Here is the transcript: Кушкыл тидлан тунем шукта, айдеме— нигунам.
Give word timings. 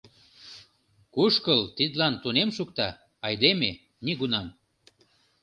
Кушкыл 1.13 1.61
тидлан 1.77 2.13
тунем 2.23 2.49
шукта, 2.57 2.89
айдеме— 3.27 3.71
нигунам. 4.05 4.47